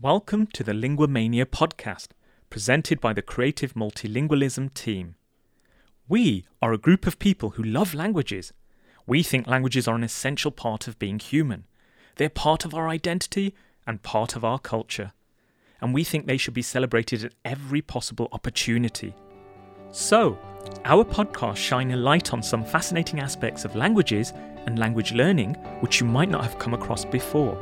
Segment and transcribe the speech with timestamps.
[0.00, 2.10] Welcome to the Linguamania podcast,
[2.50, 5.16] presented by the Creative Multilingualism team.
[6.06, 8.52] We are a group of people who love languages.
[9.08, 11.66] We think languages are an essential part of being human.
[12.14, 13.56] They're part of our identity
[13.88, 15.14] and part of our culture.
[15.80, 19.16] And we think they should be celebrated at every possible opportunity.
[19.90, 20.38] So,
[20.84, 24.32] our podcasts shine a light on some fascinating aspects of languages
[24.64, 27.58] and language learning which you might not have come across before.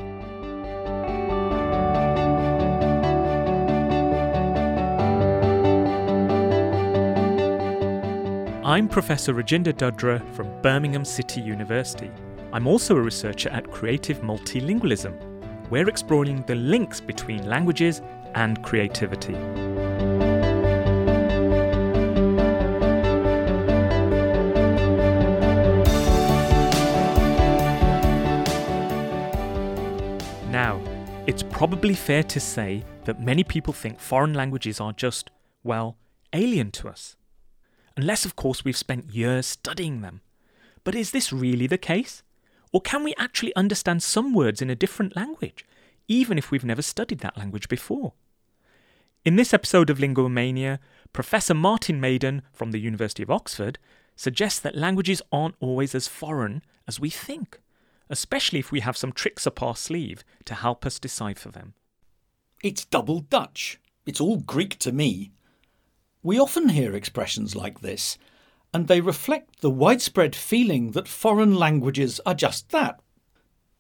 [8.76, 12.11] I'm Professor Rajinder Dudrah from Birmingham City University.
[12.53, 15.14] I'm also a researcher at Creative Multilingualism.
[15.71, 18.02] We're exploring the links between languages
[18.35, 19.32] and creativity.
[30.52, 30.82] Now,
[31.27, 35.30] it's probably fair to say that many people think foreign languages are just,
[35.64, 35.97] well,
[36.34, 37.16] alien to us.
[37.97, 40.20] Unless, of course, we've spent years studying them.
[40.84, 42.22] But is this really the case?
[42.72, 45.64] Or can we actually understand some words in a different language,
[46.08, 48.12] even if we've never studied that language before?
[49.25, 50.78] In this episode of Linguamania,
[51.12, 53.78] Professor Martin Maiden from the University of Oxford
[54.14, 57.58] suggests that languages aren't always as foreign as we think,
[58.08, 61.75] especially if we have some tricks up our sleeve to help us decipher them.
[62.62, 63.81] It's double Dutch.
[64.06, 65.33] It's all Greek to me.
[66.27, 68.19] We often hear expressions like this,
[68.74, 72.98] and they reflect the widespread feeling that foreign languages are just that.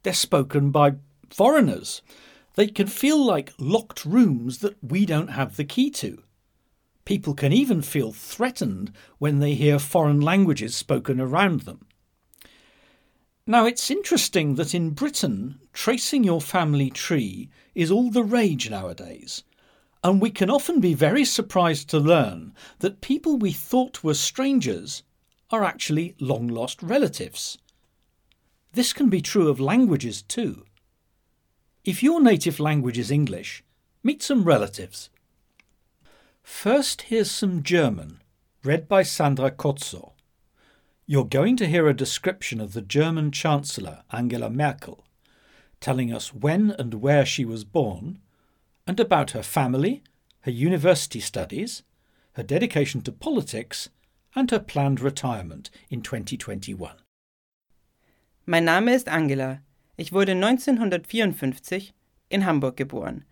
[0.04, 0.92] They're spoken by
[1.28, 2.02] foreigners.
[2.54, 6.22] They can feel like locked rooms that we don't have the key to.
[7.04, 11.84] People can even feel threatened when they hear foreign languages spoken around them.
[13.44, 19.42] Now, it's interesting that in Britain, tracing your family tree is all the rage nowadays
[20.02, 25.02] and we can often be very surprised to learn that people we thought were strangers
[25.50, 27.58] are actually long lost relatives.
[28.72, 30.64] This can be true of languages too.
[31.84, 33.64] If your native language is English,
[34.02, 35.08] meet some relatives.
[36.42, 38.20] First, here's some German,
[38.62, 40.12] read by Sandra Kotzo.
[41.06, 45.04] You're going to hear a description of the German Chancellor Angela Merkel,
[45.80, 48.20] telling us when and where she was born
[48.86, 50.02] and about her family,
[50.42, 51.82] her university studies,
[52.34, 53.90] her dedication to politics,
[54.34, 57.02] and her planned retirement in 2021.
[58.46, 59.60] Mein Name ist Angela.
[59.96, 61.94] Ich wurde 1954
[62.28, 63.24] in Hamburg geboren,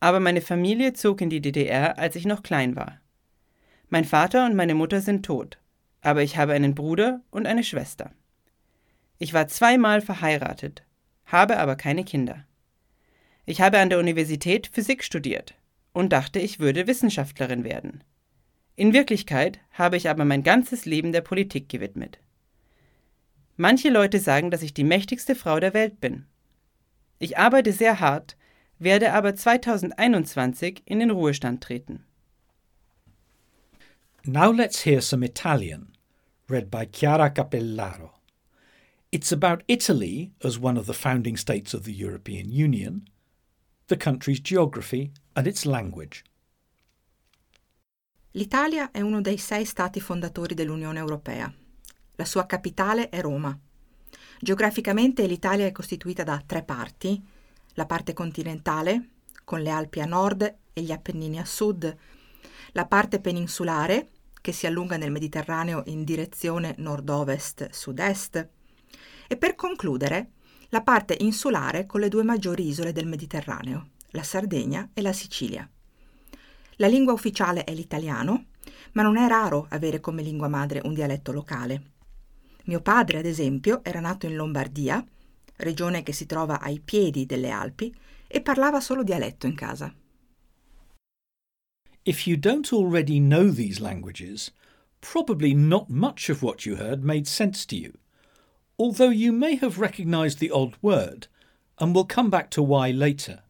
[0.00, 3.00] aber meine Familie zog in die DDR, als ich noch klein war.
[3.88, 5.58] Mein Vater und meine Mutter sind tot,
[6.02, 8.12] aber ich habe einen Bruder und eine Schwester.
[9.18, 10.84] Ich war zweimal verheiratet,
[11.24, 12.44] habe aber keine Kinder.
[13.50, 15.56] Ich habe an der Universität Physik studiert
[15.92, 18.04] und dachte, ich würde Wissenschaftlerin werden.
[18.76, 22.20] In Wirklichkeit habe ich aber mein ganzes Leben der Politik gewidmet.
[23.56, 26.26] Manche Leute sagen, dass ich die mächtigste Frau der Welt bin.
[27.18, 28.36] Ich arbeite sehr hart,
[28.78, 32.04] werde aber 2021 in den Ruhestand treten.
[34.24, 35.88] Now let's hear some Italian,
[36.48, 38.10] read by Chiara Capellaro.
[39.10, 43.08] It's about Italy as one of the founding states of the European Union
[43.90, 46.22] the country's geography and its language.
[48.32, 51.52] L'Italia è uno dei sei stati fondatori dell'Unione Europea.
[52.14, 53.58] La sua capitale è Roma.
[54.38, 57.20] Geograficamente l'Italia è costituita da tre parti,
[57.74, 59.08] la parte continentale,
[59.42, 61.96] con le Alpi a nord e gli Appennini a sud,
[62.72, 68.48] la parte peninsulare, che si allunga nel Mediterraneo in direzione nord-ovest-sud-est,
[69.26, 70.30] e per concludere
[70.70, 75.68] la parte insulare con le due maggiori isole del Mediterraneo, la Sardegna e la Sicilia.
[76.76, 78.46] La lingua ufficiale è l'italiano,
[78.92, 81.82] ma non è raro avere come lingua madre un dialetto locale.
[82.64, 85.04] Mio padre, ad esempio, era nato in Lombardia,
[85.56, 87.94] regione che si trova ai piedi delle Alpi,
[88.28, 89.92] e parlava solo dialetto in casa.
[92.04, 94.54] If you don't already know these languages,
[95.00, 97.92] probably not much of what you heard made sense to you.
[98.80, 101.26] Although you may have recognised the odd word,
[101.78, 103.42] and we'll come back to why later.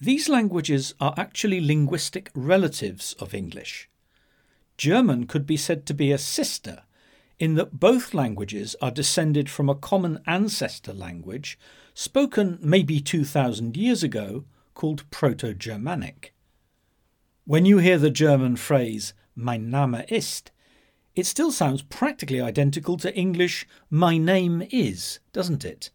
[0.00, 3.90] These languages are actually linguistic relatives of English.
[4.78, 6.84] German could be said to be a sister,
[7.38, 11.58] in that both languages are descended from a common ancestor language
[11.92, 16.34] spoken maybe 2,000 years ago called Proto Germanic.
[17.44, 20.50] When you hear the German phrase, Mein Name ist,
[21.14, 25.90] it still sounds practically identical to English my name is, doesn't it?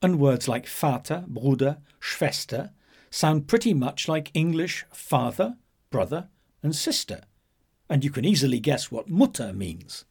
[0.00, 2.70] And words like Vater, Bruder, Schwester
[3.10, 5.56] sound pretty much like English father,
[5.90, 6.28] brother,
[6.62, 7.22] and sister,
[7.88, 10.04] and you can easily guess what mutter means.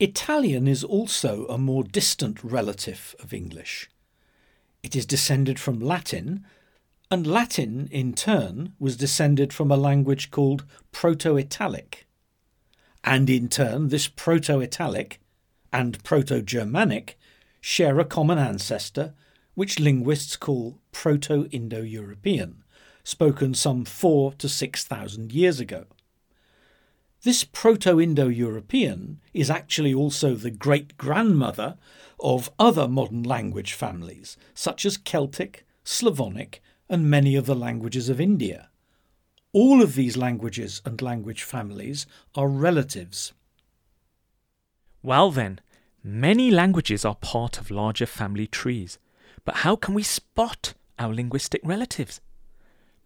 [0.00, 3.90] Italian is also a more distant relative of English.
[4.82, 6.44] It is descended from Latin,
[7.10, 12.06] and Latin, in turn, was descended from a language called Proto Italic.
[13.04, 15.20] And in turn, this Proto Italic
[15.70, 17.18] and Proto Germanic
[17.60, 19.12] share a common ancestor,
[19.54, 22.64] which linguists call Proto Indo European,
[23.04, 25.84] spoken some four to six thousand years ago.
[27.22, 31.76] This Proto Indo European is actually also the great grandmother
[32.18, 38.20] of other modern language families, such as Celtic, Slavonic, and many of the languages of
[38.20, 38.70] India.
[39.54, 43.32] All of these languages and language families are relatives.
[45.00, 45.60] Well, then,
[46.02, 48.98] many languages are part of larger family trees.
[49.44, 52.20] But how can we spot our linguistic relatives?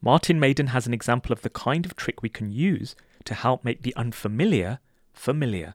[0.01, 3.63] Martin Maiden has an example of the kind of trick we can use to help
[3.63, 4.79] make the unfamiliar
[5.13, 5.75] familiar.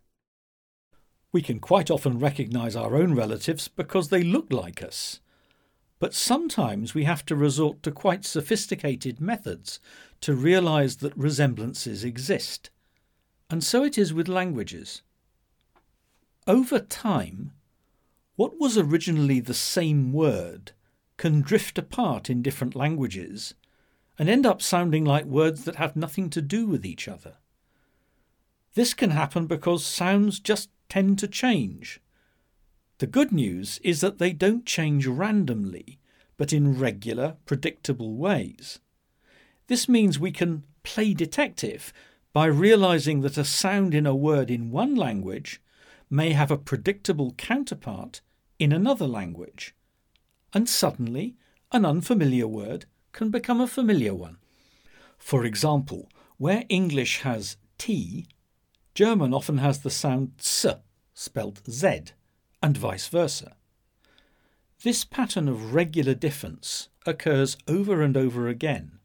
[1.32, 5.20] We can quite often recognise our own relatives because they look like us.
[6.04, 9.80] But sometimes we have to resort to quite sophisticated methods
[10.20, 12.70] to realise that resemblances exist.
[13.50, 15.02] And so it is with languages.
[16.46, 17.54] Over time,
[18.36, 20.74] what was originally the same word
[21.16, 23.54] can drift apart in different languages
[24.20, 27.38] and end up sounding like words that have nothing to do with each other.
[28.74, 32.02] This can happen because sounds just tend to change.
[33.00, 36.00] The good news is that they don't change randomly,
[36.38, 38.80] but in regular, predictable ways.
[39.68, 41.94] This means we can play detective
[42.34, 45.62] by realizing that a sound in a word in one language
[46.10, 48.22] may have a predictable counterpart
[48.60, 49.74] in another language.
[50.54, 51.36] And suddenly,
[51.72, 54.38] an unfamiliar word can become a familiar one.
[55.18, 58.28] For example, where English has T,
[58.94, 60.66] German often has the sound s,
[61.14, 62.02] spelt z,
[62.64, 63.56] and vice versa.
[64.82, 69.00] This pattern of regular difference occurs over and over again.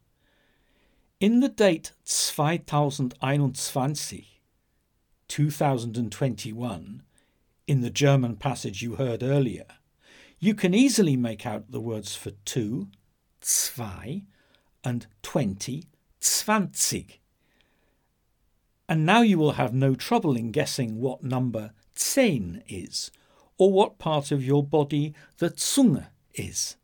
[1.20, 3.52] In the date 2021,
[5.28, 7.02] 2021,
[7.66, 9.66] in the German passage you heard earlier,
[10.38, 12.86] you can easily make out the words for two,
[13.40, 14.22] zwei,
[14.84, 15.84] and twenty,
[16.20, 17.18] zwanzig.
[18.88, 23.10] And now you will have no trouble in guessing what number zehn is,
[23.58, 26.76] or what part of your body the Zunge is.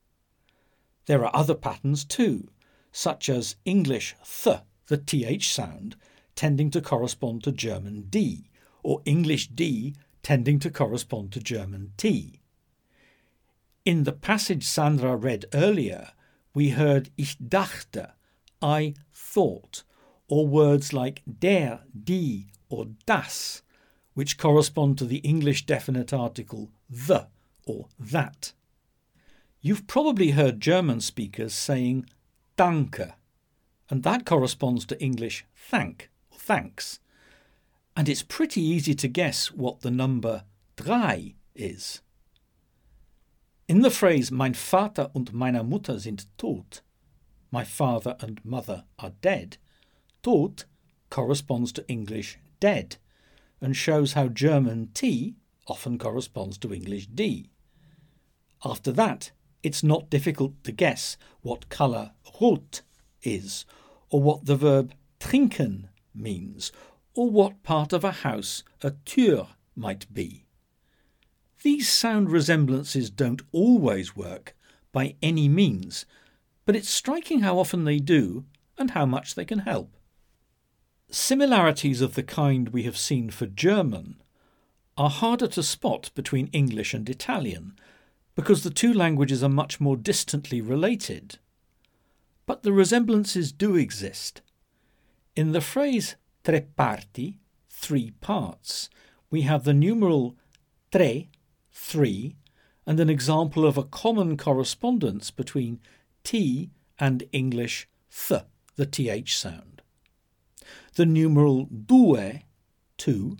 [1.06, 2.48] There are other patterns too,
[2.92, 5.96] such as English th, the th sound,
[6.34, 8.50] tending to correspond to German d,
[8.82, 12.40] or English d tending to correspond to German t.
[13.84, 16.12] In the passage Sandra read earlier,
[16.54, 18.12] we heard ich dachte,
[18.62, 19.84] I thought,
[20.28, 23.62] or words like der, die, or das,
[24.14, 27.26] which correspond to the English definite article the
[27.66, 28.52] or that.
[29.60, 32.06] You've probably heard German speakers saying
[32.56, 33.12] danke,
[33.90, 37.00] and that corresponds to English thank or thanks.
[37.96, 40.44] And it's pretty easy to guess what the number
[40.76, 42.00] drei is.
[43.66, 46.82] In the phrase Mein Vater und meine Mutter sind tot,
[47.50, 49.56] my father and mother are dead,
[50.22, 50.64] tot
[51.08, 52.96] corresponds to English dead
[53.64, 57.48] and shows how German T often corresponds to English D.
[58.64, 59.30] After that,
[59.62, 62.82] it's not difficult to guess what colour rot
[63.22, 63.64] is,
[64.10, 66.72] or what the verb trinken means,
[67.14, 70.44] or what part of a house a Tür might be.
[71.62, 74.54] These sound resemblances don't always work
[74.92, 76.04] by any means,
[76.66, 78.44] but it's striking how often they do
[78.76, 79.96] and how much they can help.
[81.14, 84.20] Similarities of the kind we have seen for German
[84.98, 87.78] are harder to spot between English and Italian
[88.34, 91.38] because the two languages are much more distantly related.
[92.46, 94.42] But the resemblances do exist.
[95.36, 97.38] In the phrase tre parti,
[97.70, 98.90] three parts,
[99.30, 100.36] we have the numeral
[100.90, 101.28] tre
[101.70, 102.34] three,
[102.88, 105.78] and an example of a common correspondence between
[106.24, 108.42] T and English th,
[108.74, 109.73] the th sound.
[110.94, 112.40] The numeral due,
[112.96, 113.36] two,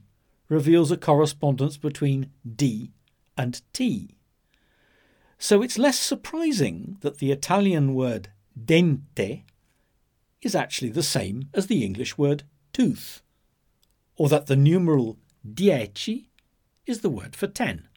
[0.48, 2.92] reveals a correspondence between D
[3.36, 4.16] and T.
[5.38, 9.42] So it's less surprising that the Italian word dente
[10.42, 13.22] is actually the same as the English word tooth,
[14.16, 16.28] or that the numeral dieci
[16.86, 17.88] is the word for ten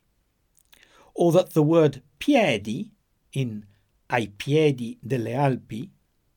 [1.18, 2.92] or that the word piedi
[3.34, 3.66] in
[4.10, 5.90] ai piedi delle Alpi,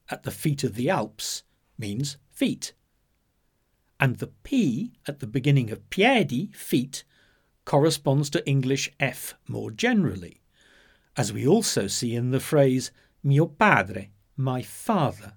[0.09, 1.45] at the feet of the Alps,
[1.79, 2.73] means feet.
[4.01, 7.05] And the P at the beginning of piedi, feet,
[7.67, 10.41] corresponds to English F more generally,
[11.19, 12.91] as we also see in the phrase
[13.23, 15.35] mio padre, my father.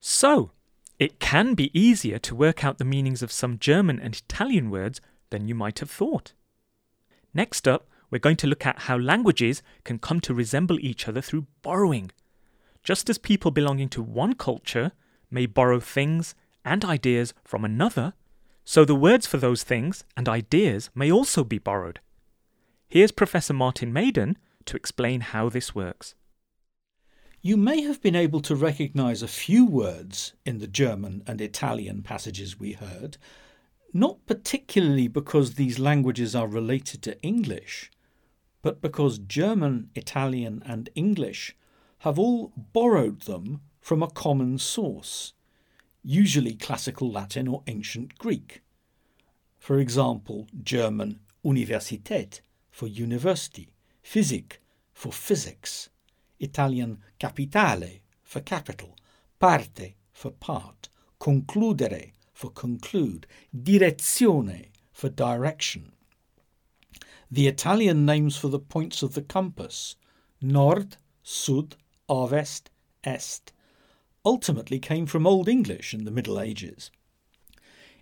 [0.00, 0.50] So,
[0.98, 5.00] it can be easier to work out the meanings of some German and Italian words
[5.30, 6.32] than you might have thought.
[7.32, 11.20] Next up, we're going to look at how languages can come to resemble each other
[11.20, 12.10] through borrowing.
[12.82, 14.90] Just as people belonging to one culture
[15.30, 16.34] may borrow things
[16.68, 18.12] and ideas from another,
[18.64, 22.00] so the words for those things and ideas may also be borrowed.
[22.88, 26.14] Here's Professor Martin Maiden to explain how this works.
[27.40, 32.02] You may have been able to recognise a few words in the German and Italian
[32.02, 33.16] passages we heard,
[33.94, 37.90] not particularly because these languages are related to English,
[38.60, 41.56] but because German, Italian, and English
[42.00, 45.32] have all borrowed them from a common source,
[46.02, 48.62] usually classical Latin or ancient Greek.
[49.58, 52.40] For example, German Universität
[52.70, 54.60] for university, Physik
[54.92, 55.90] for physics,
[56.40, 58.96] Italian capitale for capital,
[59.38, 60.88] parte for part,
[61.20, 65.92] concludere for conclude, direzione for direction.
[67.30, 69.96] The Italian names for the points of the compass,
[70.40, 71.76] nord, sud,
[72.08, 72.70] ovest,
[73.04, 73.52] est,
[74.28, 76.90] ultimately came from Old English in the Middle Ages.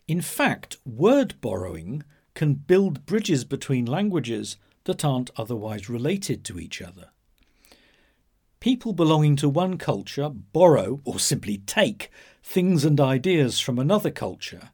[0.09, 2.03] In fact, word borrowing
[2.35, 7.11] can build bridges between languages that aren't otherwise related to each other.
[8.59, 12.11] People belonging to one culture borrow, or simply take,
[12.43, 14.71] things and ideas from another culture,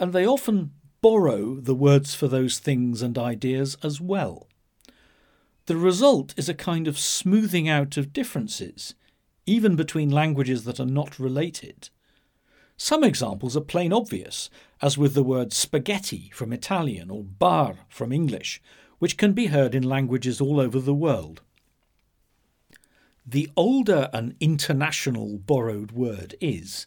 [0.00, 4.48] and they often borrow the words for those things and ideas as well.
[5.66, 8.96] The result is a kind of smoothing out of differences,
[9.48, 11.88] even between languages that are not related.
[12.76, 14.50] Some examples are plain obvious,
[14.82, 18.62] as with the word spaghetti from Italian or bar from English,
[18.98, 21.40] which can be heard in languages all over the world.
[23.26, 26.86] The older an international borrowed word is,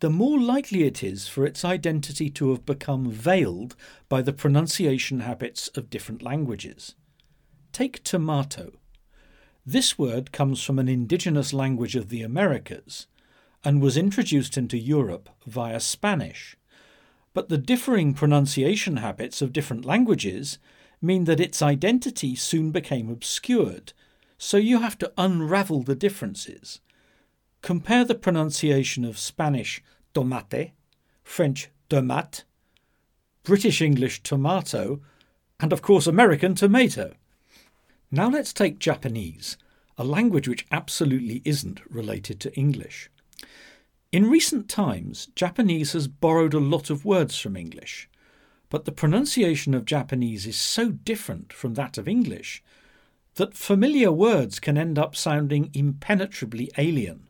[0.00, 3.76] the more likely it is for its identity to have become veiled
[4.08, 6.94] by the pronunciation habits of different languages.
[7.72, 8.72] Take tomato.
[9.68, 13.08] This word comes from an indigenous language of the Americas
[13.64, 16.56] and was introduced into Europe via Spanish.
[17.34, 20.58] But the differing pronunciation habits of different languages
[21.02, 23.92] mean that its identity soon became obscured
[24.38, 26.80] so you have to unravel the differences.
[27.62, 29.82] Compare the pronunciation of Spanish
[30.14, 30.72] tomate,
[31.24, 32.44] French tomate,
[33.42, 35.00] British English tomato,
[35.58, 37.14] and of course American tomato.
[38.10, 39.56] Now let's take Japanese,
[39.98, 43.10] a language which absolutely isn't related to English.
[44.12, 48.08] In recent times, Japanese has borrowed a lot of words from English,
[48.70, 52.62] but the pronunciation of Japanese is so different from that of English
[53.34, 57.26] that familiar words can end up sounding impenetrably alien.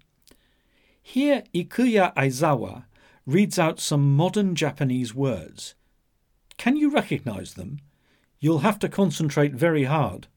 [1.02, 2.84] Here, Ikuya Aizawa
[3.24, 5.74] reads out some modern Japanese words.
[6.58, 7.80] Can you recognize them?
[8.38, 10.28] You'll have to concentrate very hard.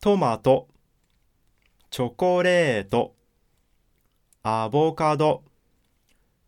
[0.00, 0.68] トマト、
[1.90, 3.14] チョコレート、
[4.42, 5.44] アボカド、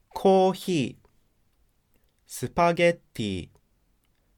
[0.09, 1.09] コーヒー、
[2.27, 3.49] スパゲッティ、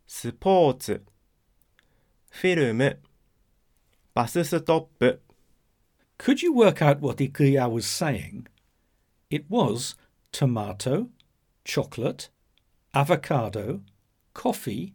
[0.07, 1.02] スポーツ、
[2.31, 3.00] フィルム、
[4.16, 5.21] Bus stop.
[6.19, 8.47] Could you work out what Ikuya was saying?
[9.28, 9.95] It was
[10.33, 11.11] tomato,
[11.64, 12.31] chocolate,
[12.95, 13.83] avocado,
[14.33, 14.95] coffee,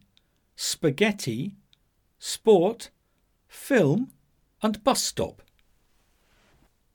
[0.56, 1.54] spaghetti,
[2.18, 2.90] sport,
[3.47, 4.11] film,
[4.61, 5.41] and bus stop.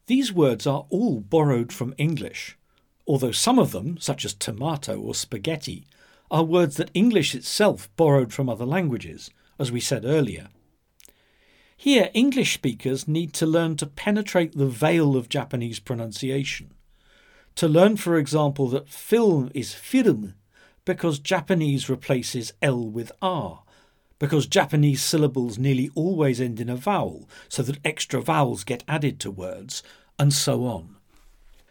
[0.06, 2.59] These words are all borrowed from English,
[3.06, 5.87] although some of them, such as tomato or spaghetti,
[6.30, 10.49] are words that English itself borrowed from other languages, as we said earlier.
[11.76, 16.73] Here, English speakers need to learn to penetrate the veil of Japanese pronunciation.
[17.56, 20.35] To learn, for example, that film is film
[20.85, 23.62] because Japanese replaces L with R,
[24.23, 29.19] because Japanese syllables nearly always end in a vowel, so that extra vowels get added
[29.19, 29.83] to words,
[30.17, 30.95] and so on.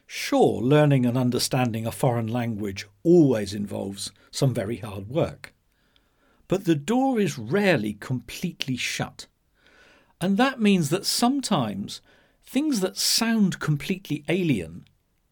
[0.05, 5.53] Sure, learning and understanding a foreign language always involves some very hard work.
[6.50, 9.27] But the door is rarely completely shut.
[10.20, 12.01] And that means that sometimes
[12.43, 14.84] things that sound completely alien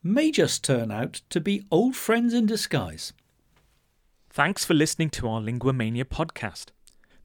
[0.01, 3.11] may just turn out to be old friends in disguise.
[4.29, 6.67] Thanks for listening to our Linguamania podcast.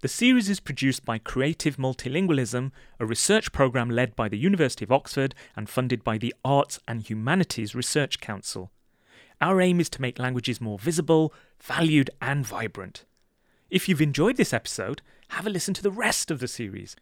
[0.04, 4.92] The series is produced by Creative Multilingualism, a research programme led by the University of
[4.92, 8.70] Oxford and funded by the Arts and Humanities Research Council.
[9.40, 13.06] Our aim is to make languages more visible, valued, and vibrant.
[13.70, 16.96] If you've enjoyed this episode, have a listen to the rest of the series.